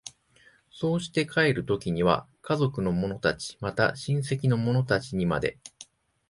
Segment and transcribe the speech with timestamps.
[0.71, 5.59] そうして帰る時には家族の者たち、また親戚の者たちにまで、